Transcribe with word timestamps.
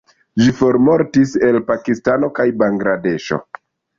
Ĝi 0.43 0.53
formortis 0.59 1.33
el 1.49 1.59
Pakistano 1.67 2.31
kaj 2.39 2.47
Bangladeŝo. 2.65 3.41